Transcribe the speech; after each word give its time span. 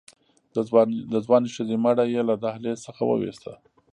د 1.11 1.13
ځوانې 1.27 1.49
ښځې 1.55 1.75
مړی 1.83 2.05
يې 2.13 2.21
له 2.29 2.35
دهلېز 2.43 2.77
څخه 2.87 3.01
ووېسته. 3.05 3.51